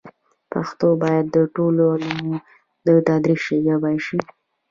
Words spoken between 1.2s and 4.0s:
د ټولو علومو د تدریس ژبه